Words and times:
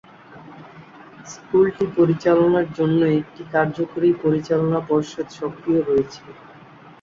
স্কুলটি 1.33 1.85
পরিচালনার 1.97 2.67
জন্য 2.77 2.99
একটি 3.19 3.41
কার্যকরী 3.53 4.09
পরিচালনা 4.23 4.79
পর্ষদ 4.89 5.27
সক্রিয় 5.39 5.81
রয়েছে। 5.81 6.23